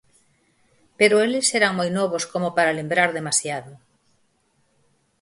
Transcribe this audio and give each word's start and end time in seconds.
Pero 0.99 1.15
eles 1.25 1.47
eran 1.59 1.73
moi 1.79 1.89
novos 1.97 2.23
como 2.33 2.47
para 2.57 2.77
lembrar 2.79 3.09
demasiado. 3.11 3.71